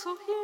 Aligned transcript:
zu 0.00 0.39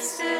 Christ 0.00 0.39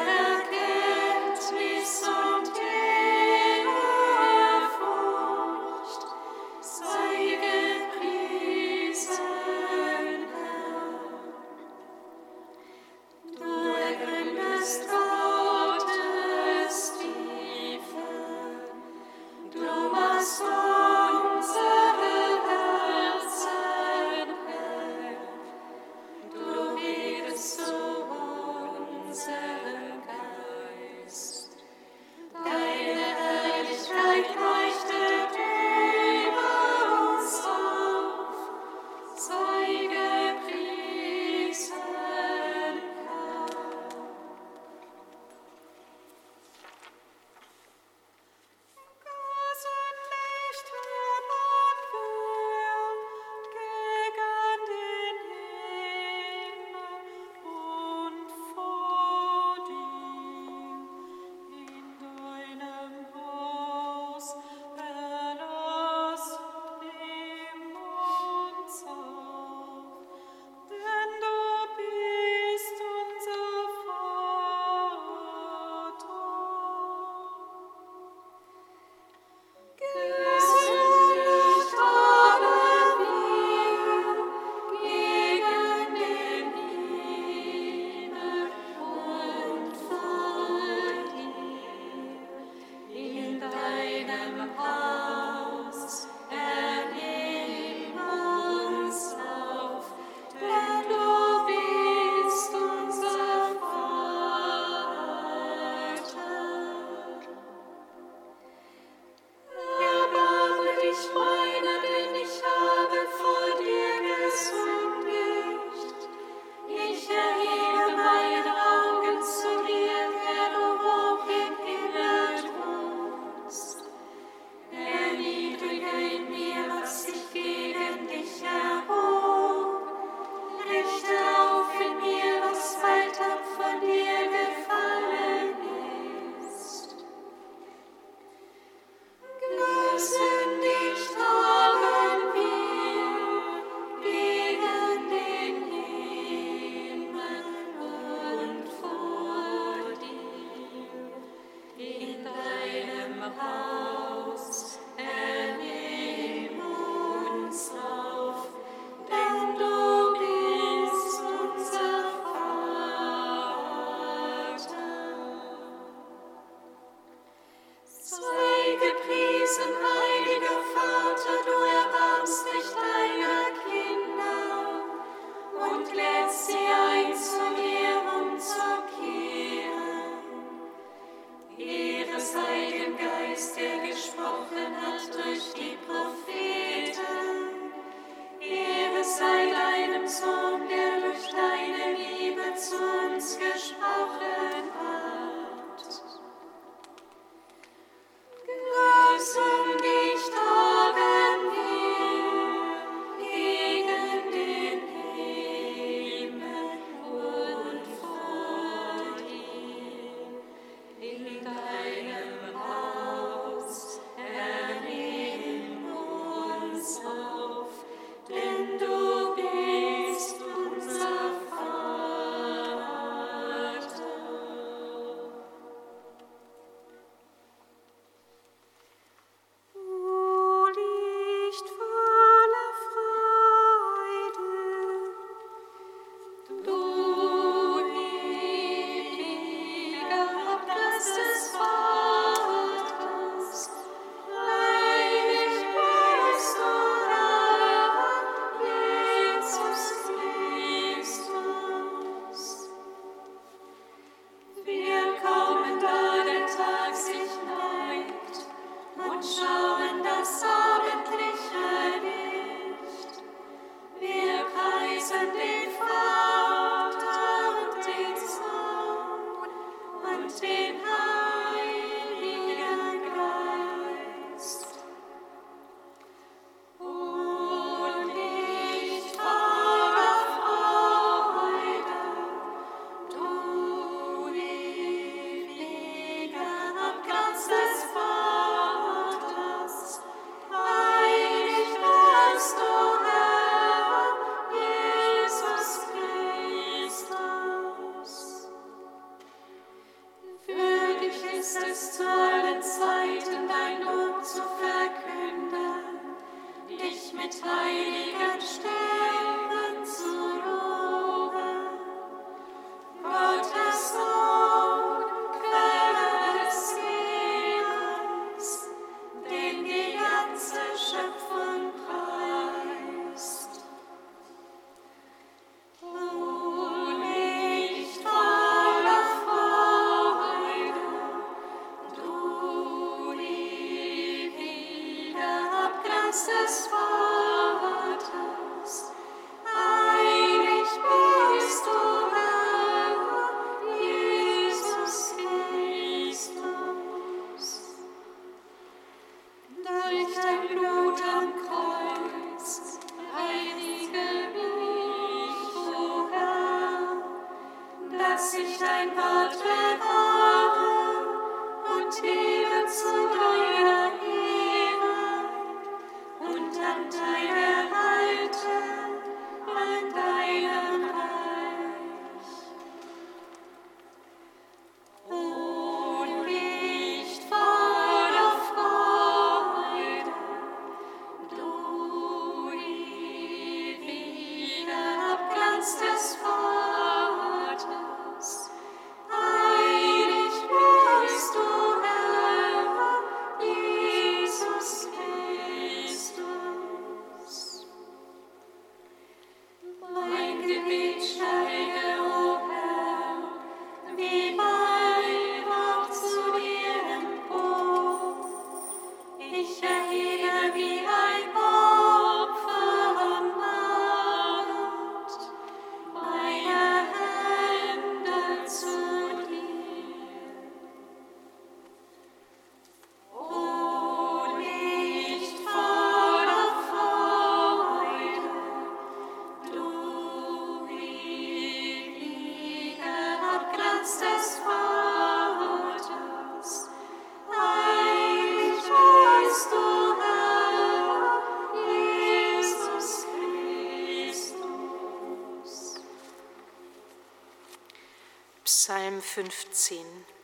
15. 449.15 450.20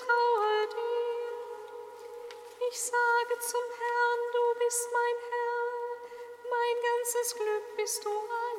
vertraue 0.00 0.68
dir. 0.68 1.30
Ich 2.70 2.80
sage 2.80 3.38
zum 3.40 3.66
Herrn, 3.78 4.20
du 4.32 4.44
bist 4.64 4.88
mein 4.92 5.16
Herr, 5.30 5.66
mein 6.48 6.76
ganzes 6.88 7.34
Glück 7.34 7.76
bist 7.76 8.04
du 8.04 8.10
ein. 8.10 8.49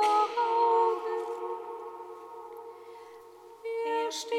vor 0.00 0.28
Augen. 0.38 1.22
Er 3.86 4.12
steht 4.12 4.37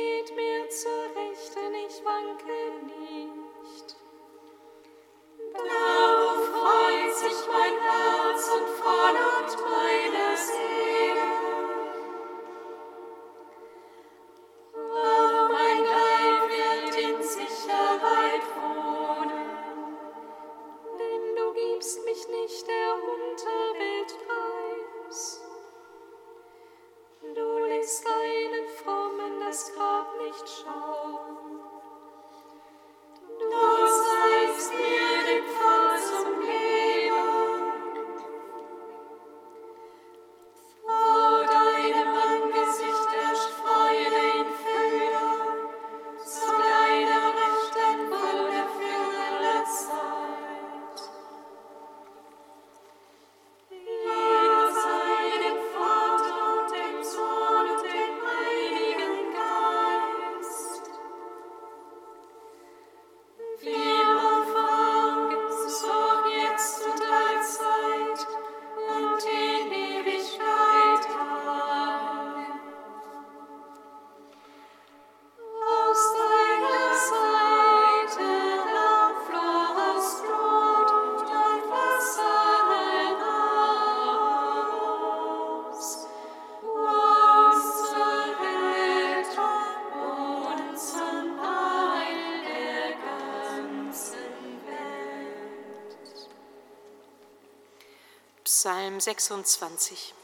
Psalm 98.59 98.99
26 98.99 100.18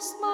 Christmas. 0.00 0.29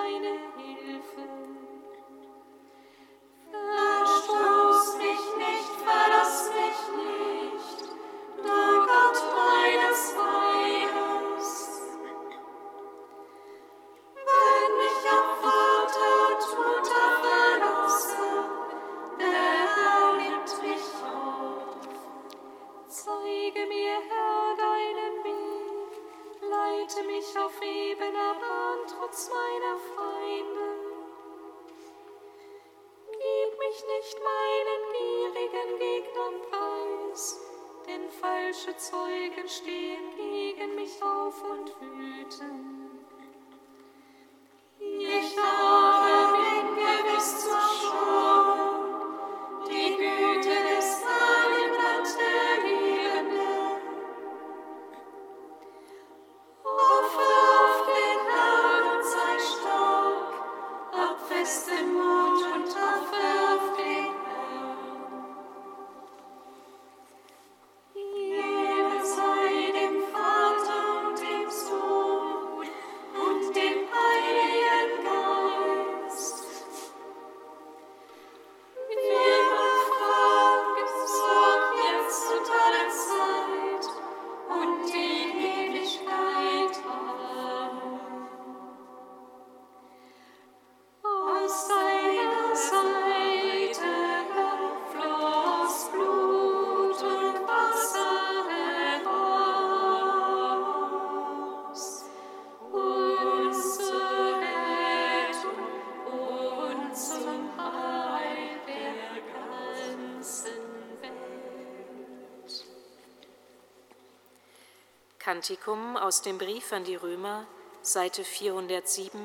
Kantikum 115.37 115.99
aus 115.99 116.22
dem 116.22 116.38
Brief 116.38 116.72
an 116.72 116.85
die 116.85 116.94
Römer, 116.94 117.44
Seite 117.83 118.25
407, 118.25 119.20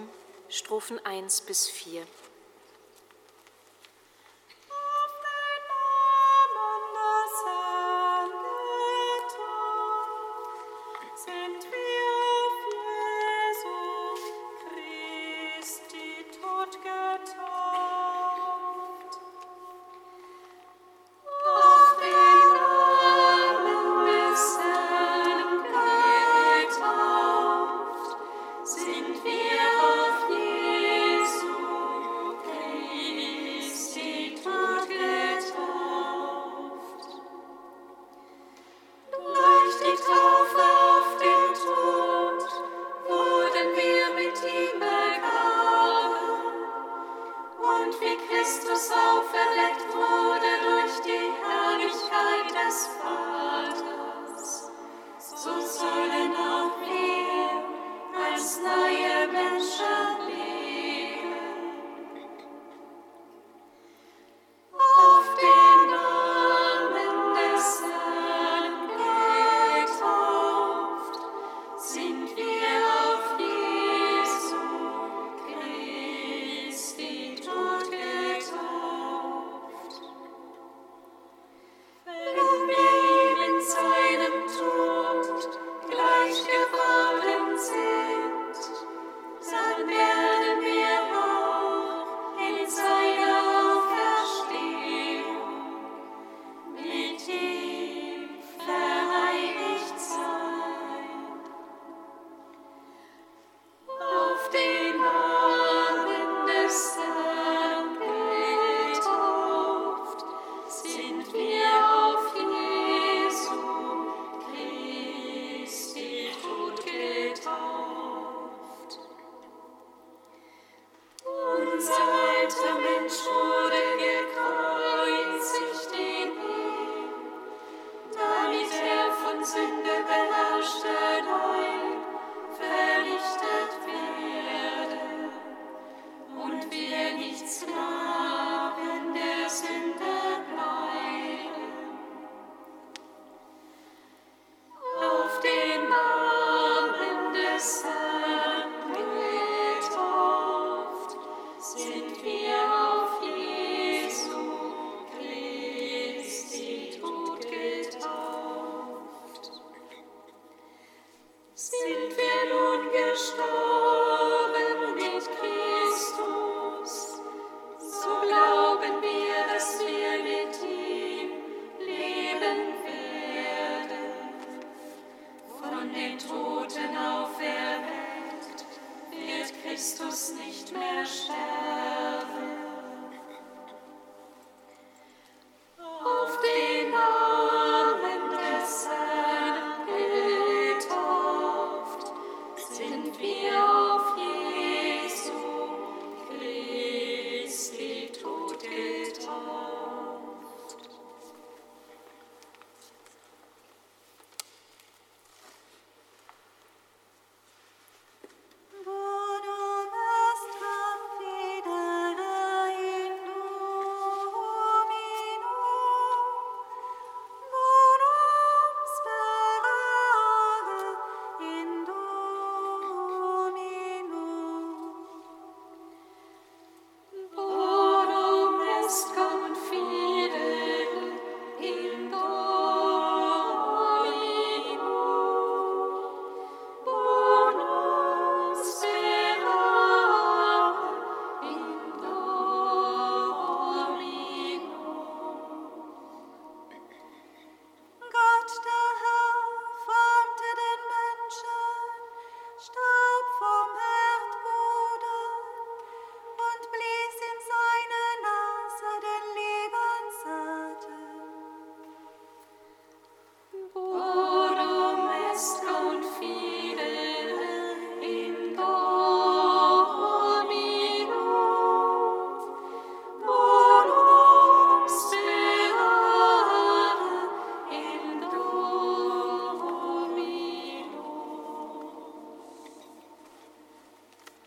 Strophen 0.49 0.99
1 1.05 1.39
bis 1.39 1.69
4. 1.69 2.03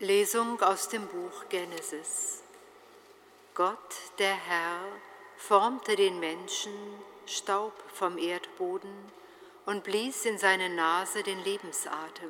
Lesung 0.05 0.61
aus 0.61 0.87
dem 0.87 1.07
Buch 1.07 1.49
Genesis. 1.49 2.43
Gott, 3.55 3.95
der 4.19 4.35
Herr, 4.35 4.79
formte 5.35 5.95
den 5.95 6.19
Menschen 6.19 6.71
Staub 7.25 7.73
vom 7.91 8.19
Erdboden 8.19 8.93
und 9.65 9.83
blies 9.83 10.25
in 10.25 10.37
seine 10.37 10.69
Nase 10.69 11.23
den 11.23 11.43
Lebensatem. 11.43 12.29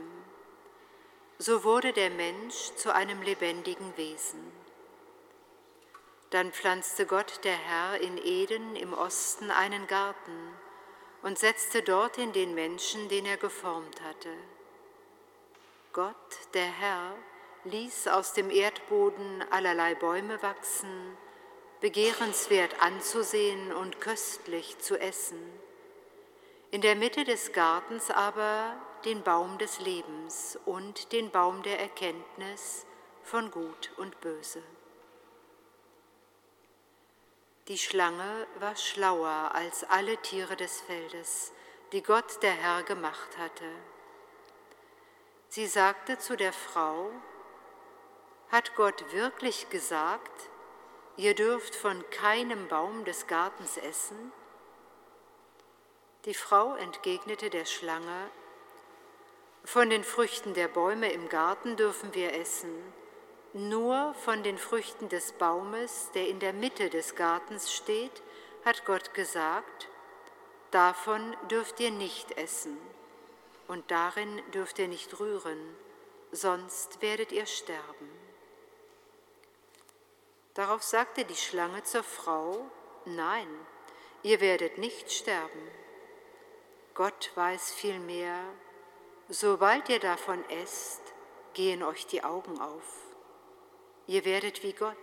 So 1.38 1.66
wurde 1.66 1.92
der 1.92 2.12
Mensch 2.12 2.72
zu 2.78 2.96
einem 2.96 3.22
lebendigen 3.22 3.98
Wesen. 3.98 4.54
Dann 6.30 6.54
pflanzte 6.54 7.06
Gott 7.06 7.44
der 7.44 7.58
Herr 7.58 8.00
in 8.00 8.18
Eden 8.18 8.78
im 8.78 8.94
Osten 8.94 9.52
einen 9.52 9.86
Garten 9.88 10.54
und 11.24 11.38
setzte 11.38 11.82
dorthin 11.82 12.32
den 12.32 12.56
Menschen, 12.56 13.10
den 13.10 13.26
er 13.26 13.38
geformt 13.38 14.02
hatte. 14.02 14.32
Gott, 15.92 16.16
der 16.54 16.68
Herr, 16.68 17.16
ließ 17.66 18.08
aus 18.08 18.34
dem 18.34 18.50
Erdboden 18.50 19.44
allerlei 19.52 19.96
Bäume 19.96 20.42
wachsen, 20.42 21.18
begehrenswert 21.82 22.82
anzusehen 22.82 23.74
und 23.74 24.00
köstlich 24.00 24.80
zu 24.80 25.00
essen. 25.00 25.40
In 26.72 26.82
der 26.82 26.96
Mitte 26.96 27.24
des 27.24 27.54
Gartens 27.54 28.10
aber 28.12 28.76
den 29.06 29.24
Baum 29.24 29.58
des 29.58 29.80
Lebens 29.80 30.58
und 30.66 31.12
den 31.12 31.30
Baum 31.32 31.64
der 31.64 31.80
Erkenntnis 31.80 32.86
von 33.24 33.52
Gut 33.52 33.92
und 33.98 34.20
Böse. 34.22 34.62
Die 37.68 37.78
Schlange 37.80 38.46
war 38.60 38.76
schlauer 38.76 39.52
als 39.54 39.84
alle 39.86 40.18
Tiere 40.18 40.56
des 40.56 40.82
Feldes, 40.82 41.52
die 41.92 42.04
Gott 42.04 42.44
der 42.44 42.52
Herr 42.52 42.84
gemacht 42.84 43.38
hatte. 43.40 43.70
Sie 45.50 45.66
sagte 45.66 46.20
zu 46.20 46.36
der 46.36 46.54
Frau, 46.54 47.10
hat 48.56 48.74
Gott 48.78 49.12
wirklich 49.12 49.70
gesagt, 49.70 50.50
ihr 51.18 51.36
dürft 51.36 51.76
von 51.76 52.10
keinem 52.10 52.70
Baum 52.70 53.04
des 53.04 53.28
Gartens 53.28 53.76
essen? 53.76 54.32
Die 56.24 56.34
Frau 56.34 56.74
entgegnete 56.76 57.50
der 57.50 57.66
Schlange, 57.66 58.30
von 59.66 59.90
den 59.90 60.06
Früchten 60.06 60.54
der 60.54 60.70
Bäume 60.70 61.12
im 61.12 61.28
Garten 61.28 61.76
dürfen 61.76 62.16
wir 62.16 62.34
essen, 62.34 62.72
nur 63.52 64.14
von 64.24 64.42
den 64.42 64.58
Früchten 64.58 65.10
des 65.10 65.34
Baumes, 65.34 66.12
der 66.14 66.30
in 66.30 66.40
der 66.40 66.54
Mitte 66.54 66.90
des 66.90 67.16
Gartens 67.16 67.74
steht, 67.74 68.24
hat 68.64 68.86
Gott 68.86 69.14
gesagt, 69.14 69.90
davon 70.72 71.36
dürft 71.52 71.82
ihr 71.82 71.92
nicht 71.92 72.38
essen 72.38 72.78
und 73.68 73.92
darin 73.92 74.42
dürft 74.54 74.80
ihr 74.80 74.88
nicht 74.88 75.20
rühren, 75.20 75.76
sonst 76.32 77.02
werdet 77.02 77.34
ihr 77.34 77.48
sterben. 77.48 78.25
Darauf 80.56 80.84
sagte 80.84 81.24
die 81.26 81.36
Schlange 81.36 81.84
zur 81.84 82.04
Frau, 82.04 82.70
nein, 83.06 83.48
ihr 84.24 84.42
werdet 84.42 84.78
nicht 84.78 85.12
sterben. 85.12 85.72
Gott 86.94 87.32
weiß 87.36 87.72
vielmehr, 87.72 88.40
sobald 89.30 89.88
ihr 89.90 90.00
davon 90.00 90.44
esst, 90.50 91.02
gehen 91.54 91.84
euch 91.84 92.08
die 92.08 92.24
Augen 92.24 92.60
auf 92.60 93.06
Ihr 94.08 94.24
werdet 94.24 94.62
wie 94.62 94.74
Gott 94.74 94.96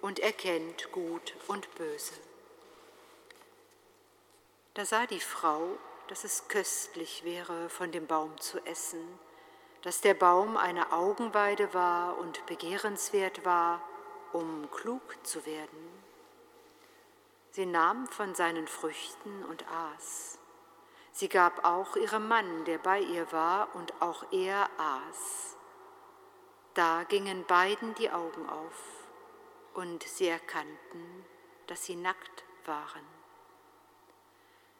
und 0.00 0.18
erkennt 0.18 0.90
Gut 0.90 1.34
und 1.46 1.72
Böse. 1.76 2.14
Da 4.74 4.84
sah 4.84 5.06
die 5.06 5.20
Frau, 5.20 5.78
dass 6.08 6.24
es 6.24 6.48
köstlich 6.48 7.22
wäre, 7.24 7.68
von 7.68 7.92
dem 7.92 8.06
Baum 8.08 8.38
zu 8.40 8.58
essen, 8.66 9.18
dass 9.82 10.00
der 10.00 10.14
Baum 10.14 10.56
eine 10.56 10.92
Augenweide 10.92 11.72
war 11.72 12.18
und 12.18 12.44
begehrenswert 12.46 13.44
war, 13.44 13.80
um 14.36 14.70
klug 14.70 15.16
zu 15.22 15.46
werden. 15.46 16.04
Sie 17.52 17.64
nahm 17.64 18.06
von 18.08 18.34
seinen 18.34 18.68
Früchten 18.68 19.44
und 19.46 19.66
aß. 19.66 20.38
Sie 21.12 21.30
gab 21.30 21.64
auch 21.64 21.96
ihrem 21.96 22.28
Mann, 22.28 22.66
der 22.66 22.76
bei 22.76 23.00
ihr 23.00 23.32
war, 23.32 23.74
und 23.74 23.94
auch 24.02 24.30
er 24.32 24.68
aß. 24.76 25.56
Da 26.74 27.04
gingen 27.04 27.46
beiden 27.46 27.94
die 27.94 28.10
Augen 28.10 28.46
auf 28.50 29.06
und 29.72 30.02
sie 30.02 30.28
erkannten, 30.28 31.24
dass 31.66 31.86
sie 31.86 31.96
nackt 31.96 32.44
waren. 32.66 33.06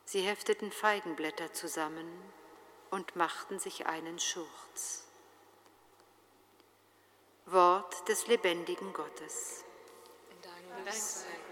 Sie 0.05 0.21
hefteten 0.21 0.71
Feigenblätter 0.71 1.55
zusammen 1.55 2.11
und 2.91 3.17
machten 3.17 3.59
sich 3.59 3.87
einen 3.87 4.19
Schurz. 4.19 5.06
Wort 7.47 8.09
des 8.09 8.27
lebendigen 8.27 8.93
Gottes. 8.93 9.65
Dank 10.43 10.93
sei 10.93 11.46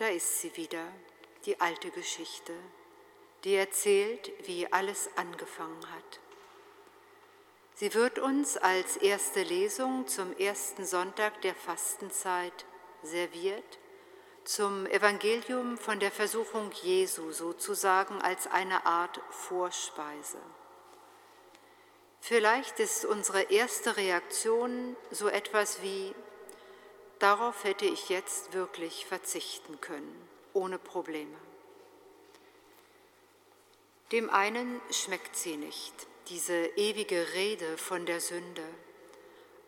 Da 0.00 0.08
ist 0.08 0.40
sie 0.40 0.56
wieder, 0.56 0.86
die 1.44 1.60
alte 1.60 1.90
Geschichte, 1.90 2.54
die 3.44 3.54
erzählt, 3.54 4.32
wie 4.46 4.66
alles 4.72 5.10
angefangen 5.16 5.92
hat. 5.92 6.20
Sie 7.74 7.92
wird 7.92 8.18
uns 8.18 8.56
als 8.56 8.96
erste 8.96 9.42
Lesung 9.42 10.06
zum 10.06 10.34
ersten 10.38 10.86
Sonntag 10.86 11.42
der 11.42 11.54
Fastenzeit 11.54 12.64
serviert, 13.02 13.78
zum 14.44 14.86
Evangelium 14.86 15.76
von 15.76 16.00
der 16.00 16.10
Versuchung 16.10 16.70
Jesu 16.82 17.30
sozusagen 17.32 18.22
als 18.22 18.46
eine 18.46 18.86
Art 18.86 19.20
Vorspeise. 19.28 20.40
Vielleicht 22.22 22.80
ist 22.80 23.04
unsere 23.04 23.42
erste 23.42 23.98
Reaktion 23.98 24.96
so 25.10 25.28
etwas 25.28 25.82
wie, 25.82 26.14
Darauf 27.20 27.64
hätte 27.64 27.84
ich 27.84 28.08
jetzt 28.08 28.54
wirklich 28.54 29.04
verzichten 29.04 29.78
können, 29.82 30.28
ohne 30.54 30.78
Probleme. 30.78 31.36
Dem 34.10 34.30
einen 34.30 34.80
schmeckt 34.90 35.36
sie 35.36 35.58
nicht, 35.58 35.92
diese 36.28 36.66
ewige 36.76 37.34
Rede 37.34 37.76
von 37.76 38.06
der 38.06 38.20
Sünde. 38.20 38.64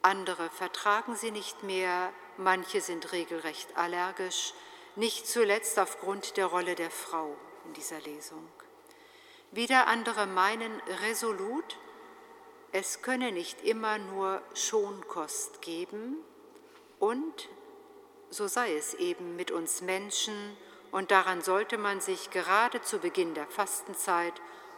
Andere 0.01 0.49
vertragen 0.49 1.15
sie 1.15 1.31
nicht 1.31 1.62
mehr, 1.62 2.12
manche 2.38 2.81
sind 2.81 3.12
regelrecht 3.12 3.77
allergisch, 3.77 4.55
nicht 4.97 5.29
zuletzt 5.29 5.79
aufgrund 5.79 6.38
der 6.38 6.47
Rolle 6.47 6.75
der 6.75 6.91
Frau 6.91 7.37
in 7.67 7.75
dieser 7.75 8.01
Lesung. 8.01 8.49
Wieder 9.51 9.88
andere 9.88 10.27
meinen 10.27 10.81
resolut, 11.03 11.79
es 12.73 13.03
könne 13.03 13.31
nicht 13.31 13.61
immer 13.61 13.99
nur 13.99 14.41
Schonkost 14.55 15.61
geben, 15.61 16.17
und 17.03 17.49
so 18.31 18.47
sei 18.47 18.77
es 18.77 18.95
eben 18.95 19.35
mit 19.35 19.51
uns 19.51 19.81
Menschen, 19.81 20.57
und 20.93 21.11
daran 21.11 21.43
sollte 21.43 21.77
man 21.77 22.01
sich 22.01 22.31
gerade 22.31 22.81
zu 22.81 22.99
Beginn 22.99 23.35
der 23.35 23.49
Fastenzeit 23.49 24.35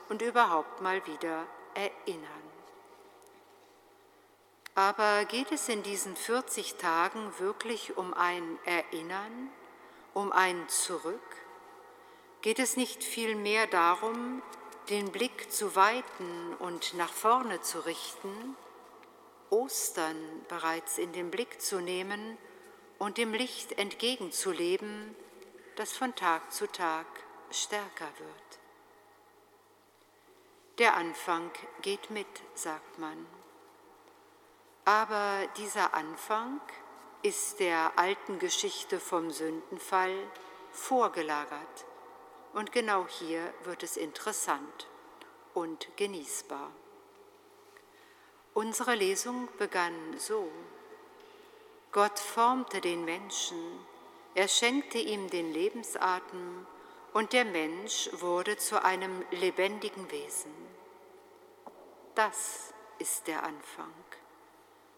und 0.08 0.22
überhaupt 0.22 0.80
mal 0.80 1.06
wieder 1.06 1.46
erinnern. 1.74 2.30
Aber 4.74 5.26
geht 5.26 5.52
es 5.52 5.68
in 5.68 5.82
diesen 5.82 6.16
40 6.16 6.76
Tagen 6.76 7.30
wirklich 7.40 7.98
um 7.98 8.14
ein 8.14 8.58
Erinnern, 8.64 9.50
um 10.14 10.32
ein 10.32 10.66
Zurück? 10.68 11.36
Geht 12.40 12.58
es 12.58 12.78
nicht 12.78 13.04
vielmehr 13.04 13.66
darum, 13.66 14.40
den 14.88 15.12
Blick 15.12 15.52
zu 15.52 15.76
weiten 15.76 16.54
und 16.58 16.94
nach 16.94 17.12
vorne 17.12 17.60
zu 17.60 17.84
richten 17.84 18.56
Ostern 19.54 20.16
bereits 20.48 20.98
in 20.98 21.12
den 21.12 21.30
Blick 21.30 21.60
zu 21.60 21.80
nehmen 21.80 22.36
und 22.98 23.18
dem 23.18 23.32
Licht 23.32 23.78
entgegenzuleben, 23.78 25.14
das 25.76 25.92
von 25.92 26.12
Tag 26.16 26.52
zu 26.52 26.66
Tag 26.66 27.06
stärker 27.52 28.08
wird. 28.18 28.58
Der 30.78 30.96
Anfang 30.96 31.52
geht 31.82 32.10
mit, 32.10 32.26
sagt 32.54 32.98
man. 32.98 33.26
Aber 34.84 35.46
dieser 35.56 35.94
Anfang 35.94 36.60
ist 37.22 37.60
der 37.60 37.96
alten 37.96 38.40
Geschichte 38.40 38.98
vom 38.98 39.30
Sündenfall 39.30 40.16
vorgelagert. 40.72 41.84
Und 42.54 42.72
genau 42.72 43.06
hier 43.06 43.54
wird 43.62 43.84
es 43.84 43.96
interessant 43.96 44.88
und 45.54 45.96
genießbar. 45.96 46.72
Unsere 48.54 48.94
Lesung 48.94 49.48
begann 49.58 50.16
so. 50.16 50.48
Gott 51.90 52.20
formte 52.20 52.80
den 52.80 53.04
Menschen, 53.04 53.84
er 54.36 54.46
schenkte 54.46 54.98
ihm 54.98 55.28
den 55.28 55.52
Lebensatem 55.52 56.64
und 57.12 57.32
der 57.32 57.44
Mensch 57.44 58.10
wurde 58.12 58.56
zu 58.56 58.84
einem 58.84 59.24
lebendigen 59.32 60.08
Wesen. 60.12 60.52
Das 62.14 62.72
ist 63.00 63.26
der 63.26 63.42
Anfang, 63.42 63.92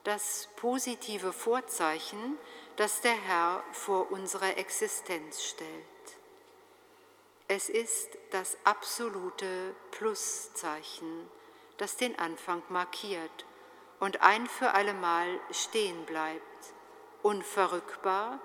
das 0.04 0.48
positive 0.56 1.32
Vorzeichen, 1.32 2.38
das 2.76 3.00
der 3.00 3.14
Herr 3.14 3.64
vor 3.72 4.12
unsere 4.12 4.56
Existenz 4.56 5.42
stellt. 5.42 5.70
Es 7.48 7.70
ist 7.70 8.18
das 8.30 8.58
absolute 8.64 9.74
Pluszeichen, 9.92 11.30
das 11.78 11.96
den 11.96 12.18
Anfang 12.18 12.62
markiert 12.68 13.44
und 14.00 14.22
ein 14.22 14.46
für 14.46 14.72
allemal 14.72 15.28
stehen 15.50 16.04
bleibt, 16.06 16.74
unverrückbar, 17.22 18.40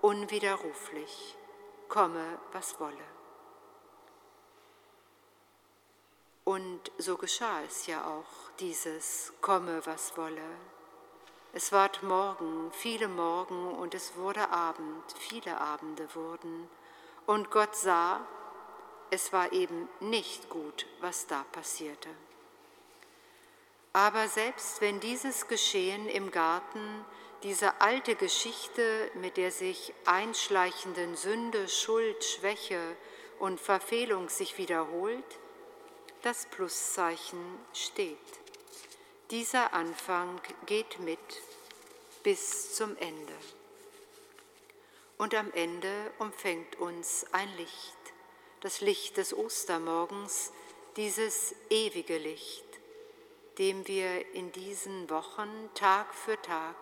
unwiderruflich 0.00 1.36
komme, 1.88 2.38
was 2.52 2.78
wolle. 2.80 3.16
Und 6.44 6.92
so 6.98 7.16
geschah 7.16 7.62
es 7.62 7.86
ja 7.86 8.06
auch, 8.06 8.50
dieses 8.60 9.32
komme, 9.40 9.84
was 9.84 10.16
wolle. 10.16 10.48
Es 11.52 11.72
ward 11.72 12.02
Morgen, 12.02 12.70
viele 12.72 13.08
Morgen, 13.08 13.74
und 13.74 13.94
es 13.94 14.14
wurde 14.14 14.50
Abend, 14.50 15.04
viele 15.18 15.60
Abende 15.60 16.14
wurden. 16.14 16.70
Und 17.26 17.50
Gott 17.50 17.74
sah, 17.74 18.20
es 19.10 19.32
war 19.32 19.52
eben 19.52 19.88
nicht 19.98 20.48
gut, 20.48 20.86
was 21.00 21.26
da 21.26 21.44
passierte. 21.50 22.10
Aber 23.96 24.28
selbst 24.28 24.82
wenn 24.82 25.00
dieses 25.00 25.48
Geschehen 25.48 26.06
im 26.06 26.30
Garten 26.30 27.02
diese 27.42 27.80
alte 27.80 28.14
Geschichte 28.14 29.10
mit 29.14 29.38
der 29.38 29.50
sich 29.50 29.94
einschleichenden 30.04 31.16
Sünde, 31.16 31.66
Schuld, 31.66 32.22
Schwäche 32.22 32.78
und 33.38 33.58
Verfehlung 33.58 34.28
sich 34.28 34.58
wiederholt, 34.58 35.24
das 36.20 36.44
Pluszeichen 36.44 37.40
steht. 37.72 38.18
Dieser 39.30 39.72
Anfang 39.72 40.42
geht 40.66 41.00
mit 41.00 41.18
bis 42.22 42.74
zum 42.74 42.98
Ende. 42.98 43.32
Und 45.16 45.34
am 45.34 45.50
Ende 45.52 46.12
umfängt 46.18 46.76
uns 46.76 47.24
ein 47.32 47.48
Licht, 47.56 47.96
das 48.60 48.82
Licht 48.82 49.16
des 49.16 49.32
Ostermorgens, 49.32 50.52
dieses 50.96 51.54
ewige 51.70 52.18
Licht, 52.18 52.65
dem 53.58 53.86
wir 53.86 54.34
in 54.34 54.52
diesen 54.52 55.08
Wochen 55.08 55.70
Tag 55.74 56.14
für 56.14 56.40
Tag 56.42 56.76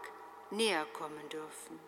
näher 0.50 0.86
kommen 0.92 1.28
dürfen. 1.28 1.78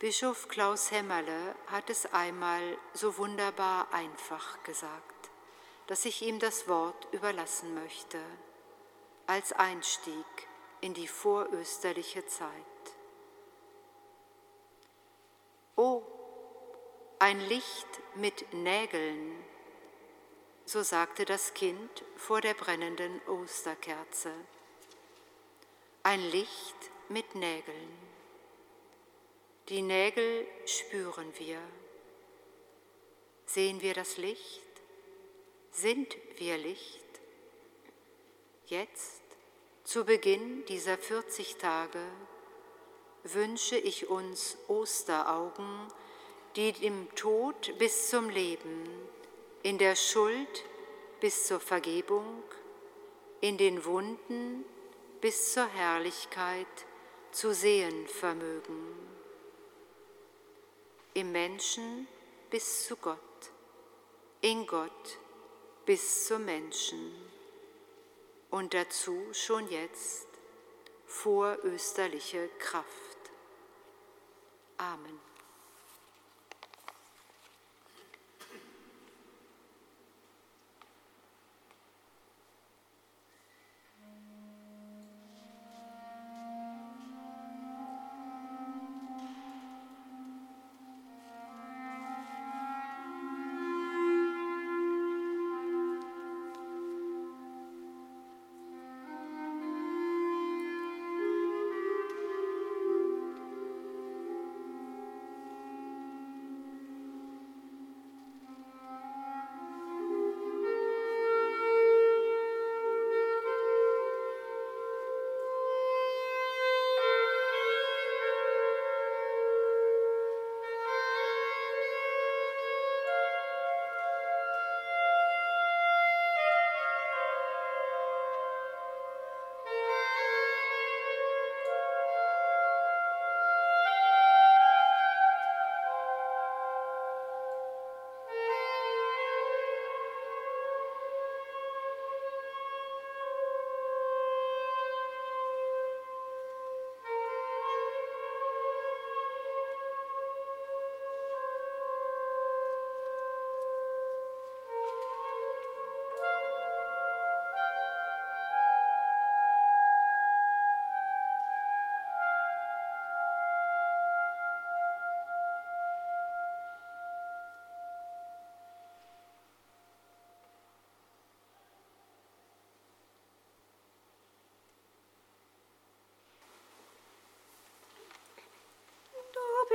Bischof 0.00 0.48
Klaus 0.48 0.90
Hämmerle 0.90 1.54
hat 1.66 1.90
es 1.90 2.12
einmal 2.12 2.78
so 2.94 3.18
wunderbar 3.18 3.92
einfach 3.92 4.62
gesagt, 4.62 5.30
dass 5.86 6.04
ich 6.04 6.22
ihm 6.22 6.38
das 6.38 6.68
Wort 6.68 7.06
überlassen 7.12 7.74
möchte, 7.74 8.18
als 9.26 9.52
Einstieg 9.52 10.24
in 10.80 10.94
die 10.94 11.06
vorösterliche 11.06 12.26
Zeit. 12.26 12.50
Oh, 15.76 16.02
ein 17.18 17.40
Licht 17.40 18.00
mit 18.14 18.52
Nägeln, 18.54 19.44
so 20.70 20.84
sagte 20.84 21.24
das 21.24 21.52
Kind 21.52 22.04
vor 22.14 22.40
der 22.40 22.54
brennenden 22.54 23.20
Osterkerze 23.26 24.30
ein 26.04 26.22
Licht 26.30 26.76
mit 27.08 27.34
Nägeln. 27.34 27.98
Die 29.68 29.82
Nägel 29.82 30.46
spüren 30.66 31.32
wir. 31.38 31.58
Sehen 33.46 33.80
wir 33.80 33.94
das 33.94 34.16
Licht? 34.16 34.62
Sind 35.72 36.16
wir 36.36 36.56
Licht? 36.56 37.04
Jetzt, 38.66 39.22
zu 39.82 40.04
Beginn 40.04 40.64
dieser 40.66 40.98
40 40.98 41.56
Tage, 41.56 42.04
wünsche 43.24 43.76
ich 43.76 44.08
uns 44.08 44.56
Osteraugen, 44.68 45.88
die 46.54 46.70
im 46.80 47.12
Tod 47.16 47.76
bis 47.76 48.08
zum 48.08 48.30
Leben, 48.30 48.88
in 49.62 49.78
der 49.78 49.94
Schuld 49.94 50.64
bis 51.20 51.46
zur 51.46 51.60
Vergebung, 51.60 52.42
in 53.40 53.58
den 53.58 53.84
Wunden 53.84 54.64
bis 55.20 55.52
zur 55.52 55.66
Herrlichkeit 55.66 56.66
zu 57.30 57.52
sehen 57.54 58.06
vermögen. 58.06 58.96
Im 61.14 61.32
Menschen 61.32 62.08
bis 62.50 62.86
zu 62.86 62.96
Gott, 62.96 63.18
in 64.40 64.66
Gott 64.66 65.18
bis 65.84 66.26
zum 66.26 66.44
Menschen 66.44 67.12
und 68.50 68.74
dazu 68.74 69.26
schon 69.32 69.68
jetzt 69.68 70.28
vorösterliche 71.06 72.48
Kraft. 72.58 72.86
Amen. 74.78 75.29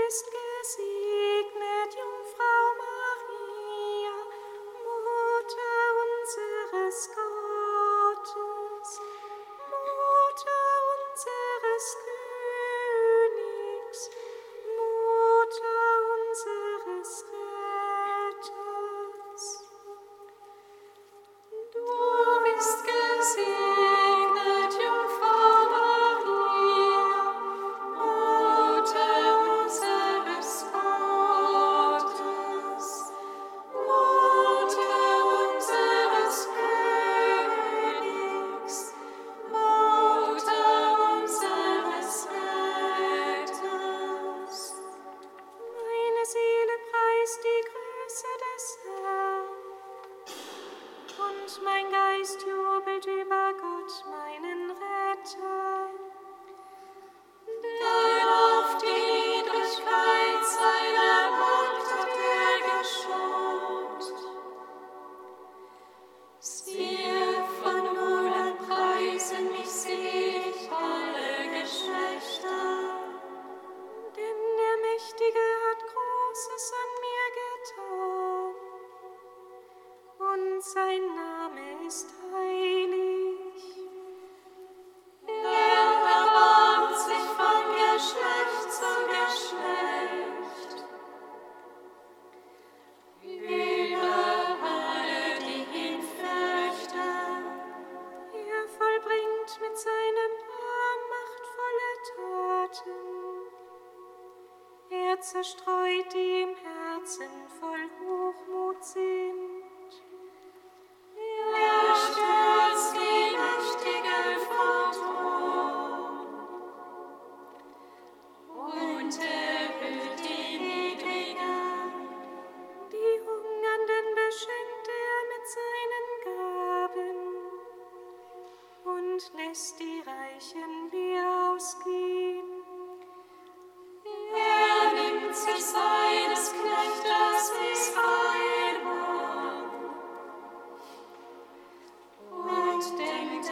Christmas 0.06 0.30
gesehen. 0.62 0.95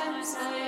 Denkt 0.03 0.35
an 0.35 0.62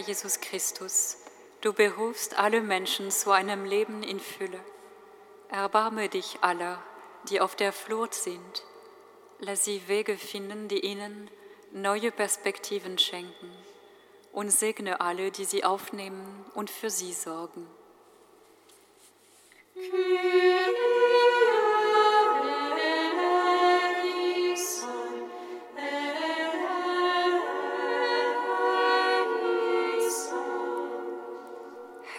Jesus 0.00 0.40
Christus, 0.40 1.18
du 1.60 1.72
berufst 1.72 2.38
alle 2.38 2.60
Menschen 2.60 3.10
zu 3.10 3.30
einem 3.30 3.64
Leben 3.64 4.02
in 4.02 4.18
Fülle. 4.20 4.60
Erbarme 5.48 6.08
dich 6.08 6.38
aller, 6.40 6.82
die 7.28 7.40
auf 7.40 7.54
der 7.56 7.72
Flucht 7.72 8.14
sind. 8.14 8.64
Lass 9.38 9.64
sie 9.64 9.86
Wege 9.88 10.16
finden, 10.16 10.68
die 10.68 10.80
ihnen 10.80 11.30
neue 11.72 12.10
Perspektiven 12.10 12.98
schenken. 12.98 13.50
Und 14.32 14.50
segne 14.50 15.00
alle, 15.00 15.30
die 15.30 15.44
sie 15.44 15.64
aufnehmen 15.64 16.44
und 16.54 16.70
für 16.70 16.90
sie 16.90 17.12
sorgen. 17.12 17.66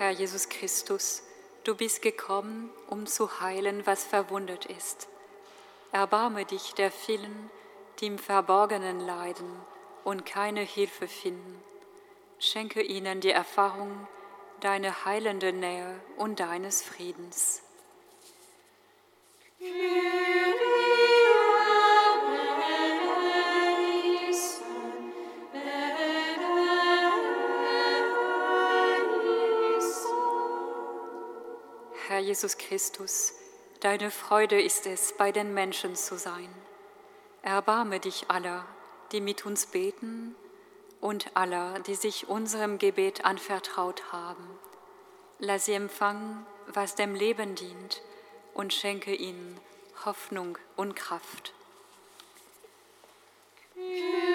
Herr 0.02 0.10
Jesus 0.10 0.50
Christus, 0.50 1.22
du 1.64 1.76
bist 1.76 2.02
gekommen, 2.02 2.72
um 2.88 3.06
zu 3.06 3.40
heilen, 3.40 3.86
was 3.86 4.04
verwundet 4.04 4.66
ist. 4.66 5.08
Erbarme 5.92 6.44
dich 6.44 6.74
der 6.74 6.90
vielen, 6.90 7.52
die 8.00 8.08
im 8.08 8.18
Verborgenen 8.18 9.00
leiden 9.00 9.48
und 10.04 10.26
keine 10.26 10.62
Hilfe 10.62 11.08
finden. 11.08 11.64
Schenke 12.40 12.82
ihnen 12.82 13.22
die 13.22 13.30
Erfahrung 13.30 14.08
deiner 14.60 15.06
heilenden 15.06 15.60
Nähe 15.60 16.00
und 16.18 16.40
deines 16.40 16.82
Friedens. 16.82 17.62
Herr 32.12 32.20
Jesus 32.20 32.58
Christus, 32.58 33.34
deine 33.80 34.12
Freude 34.12 34.62
ist 34.62 34.86
es, 34.86 35.14
bei 35.14 35.32
den 35.32 35.54
Menschen 35.54 35.96
zu 35.96 36.18
sein. 36.18 36.50
Erbarme 37.42 38.02
dich 38.02 38.30
aller, 38.30 38.66
die 39.14 39.22
mit 39.22 39.46
uns 39.46 39.68
beten 39.68 40.36
und 41.00 41.32
aller, 41.38 41.80
die 41.80 41.96
sich 41.96 42.28
unserem 42.28 42.80
Gebet 42.80 43.24
anvertraut 43.24 44.12
haben. 44.12 44.46
Lass 45.40 45.64
sie 45.64 45.72
empfangen, 45.72 46.46
was 46.68 46.96
dem 46.96 47.16
Leben 47.16 47.56
dient 47.56 48.02
und 48.54 48.74
schenke 48.74 49.16
ihnen 49.16 49.58
Hoffnung 50.04 50.58
und 50.76 50.98
Kraft. 50.98 51.54
Vater, 53.74 54.31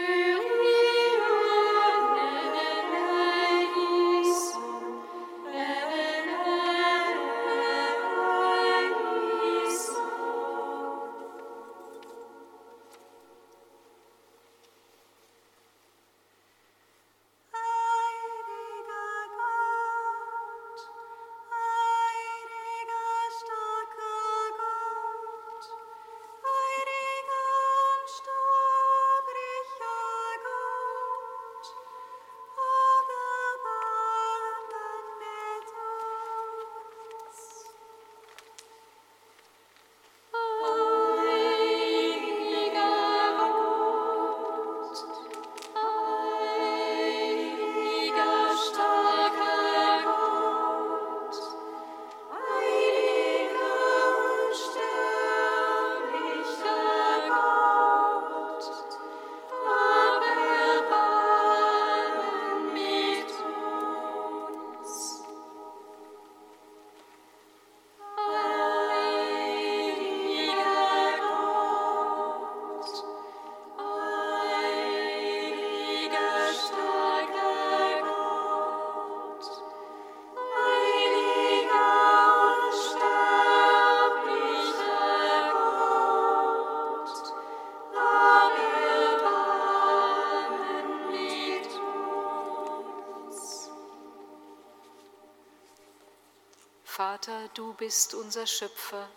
bist 97.87 98.14
unser 98.14 98.49
Schöpfer 98.49 99.09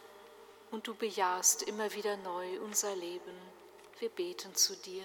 und 0.70 0.86
du 0.86 0.94
bejahst 0.94 1.64
immer 1.64 1.92
wieder 1.96 2.18
neu 2.18 2.60
unser 2.62 2.96
Leben. 2.96 3.34
Wir 3.98 4.10
beten 4.10 4.54
zu 4.54 4.76
dir. 4.76 5.02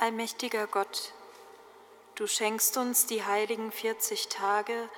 Allmächtiger 0.00 0.66
Gott, 0.66 1.12
du 2.14 2.26
schenkst 2.26 2.78
uns 2.78 3.04
die 3.04 3.22
heiligen 3.22 3.70
40 3.70 4.28
Tage 4.28 4.88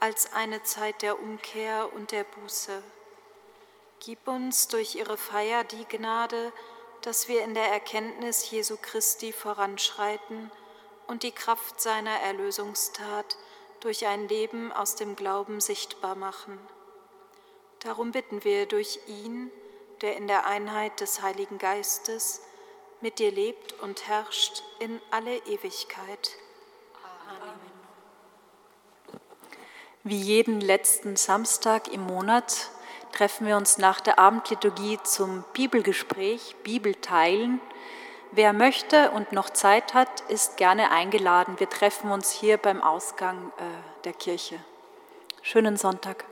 als 0.00 0.32
eine 0.32 0.62
Zeit 0.62 1.02
der 1.02 1.20
Umkehr 1.20 1.92
und 1.92 2.10
der 2.10 2.24
Buße. 2.24 2.82
Gib 4.00 4.26
uns 4.26 4.68
durch 4.68 4.94
ihre 4.94 5.18
Feier 5.18 5.62
die 5.64 5.84
Gnade, 5.84 6.54
dass 7.02 7.28
wir 7.28 7.44
in 7.44 7.52
der 7.52 7.70
Erkenntnis 7.70 8.50
Jesu 8.50 8.78
Christi 8.80 9.34
voranschreiten 9.34 10.50
und 11.06 11.22
die 11.22 11.32
Kraft 11.32 11.78
seiner 11.78 12.18
Erlösungstat 12.20 13.36
durch 13.80 14.06
ein 14.06 14.26
Leben 14.26 14.72
aus 14.72 14.94
dem 14.94 15.16
Glauben 15.16 15.60
sichtbar 15.60 16.14
machen. 16.14 16.58
Darum 17.80 18.10
bitten 18.10 18.42
wir 18.42 18.64
durch 18.64 19.00
ihn, 19.06 19.50
der 20.00 20.16
in 20.16 20.26
der 20.26 20.46
Einheit 20.46 21.00
des 21.00 21.20
Heiligen 21.20 21.58
Geistes 21.58 22.40
mit 23.00 23.18
dir 23.18 23.30
lebt 23.30 23.74
und 23.80 24.08
herrscht 24.08 24.62
in 24.78 25.00
alle 25.10 25.36
Ewigkeit. 25.46 26.30
Amen. 27.28 27.70
Wie 30.04 30.20
jeden 30.20 30.60
letzten 30.60 31.16
Samstag 31.16 31.88
im 31.88 32.02
Monat 32.02 32.70
treffen 33.12 33.46
wir 33.46 33.56
uns 33.56 33.78
nach 33.78 34.00
der 34.00 34.18
Abendliturgie 34.18 34.98
zum 35.02 35.44
Bibelgespräch, 35.52 36.54
Bibelteilen. 36.62 37.60
Wer 38.32 38.52
möchte 38.52 39.10
und 39.12 39.32
noch 39.32 39.50
Zeit 39.50 39.94
hat, 39.94 40.20
ist 40.28 40.56
gerne 40.56 40.90
eingeladen. 40.90 41.58
Wir 41.58 41.70
treffen 41.70 42.10
uns 42.10 42.30
hier 42.30 42.58
beim 42.58 42.82
Ausgang 42.82 43.52
äh, 43.56 44.04
der 44.04 44.12
Kirche. 44.12 44.58
Schönen 45.42 45.76
Sonntag. 45.76 46.24